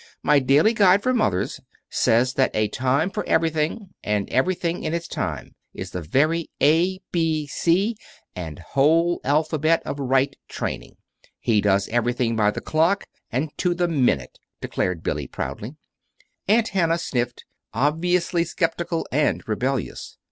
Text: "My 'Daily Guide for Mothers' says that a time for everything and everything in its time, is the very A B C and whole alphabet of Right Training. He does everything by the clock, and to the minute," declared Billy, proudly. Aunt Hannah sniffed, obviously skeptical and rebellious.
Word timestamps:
"My 0.23 0.39
'Daily 0.39 0.73
Guide 0.73 1.03
for 1.03 1.13
Mothers' 1.13 1.59
says 1.87 2.33
that 2.33 2.49
a 2.55 2.69
time 2.69 3.11
for 3.11 3.23
everything 3.27 3.91
and 4.03 4.27
everything 4.31 4.81
in 4.83 4.95
its 4.95 5.07
time, 5.07 5.53
is 5.75 5.91
the 5.91 6.01
very 6.01 6.49
A 6.59 6.97
B 7.11 7.45
C 7.45 7.95
and 8.35 8.57
whole 8.57 9.21
alphabet 9.23 9.83
of 9.85 9.99
Right 9.99 10.35
Training. 10.47 10.95
He 11.37 11.61
does 11.61 11.87
everything 11.89 12.35
by 12.35 12.49
the 12.49 12.61
clock, 12.61 13.05
and 13.31 13.55
to 13.59 13.75
the 13.75 13.87
minute," 13.87 14.39
declared 14.59 15.03
Billy, 15.03 15.27
proudly. 15.27 15.75
Aunt 16.47 16.69
Hannah 16.69 16.97
sniffed, 16.97 17.45
obviously 17.71 18.43
skeptical 18.43 19.05
and 19.11 19.47
rebellious. 19.47 20.17